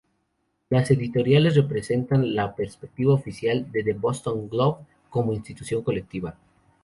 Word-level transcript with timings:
Las 0.71 0.89
editoriales 0.89 1.55
representan 1.55 2.33
la 2.33 2.55
perspectiva 2.55 3.13
oficial 3.13 3.71
de 3.71 3.83
"The 3.83 3.93
Boston 3.93 4.49
Globe" 4.49 4.83
como 5.11 5.31
institución 5.31 5.83
colectiva. 5.83 6.35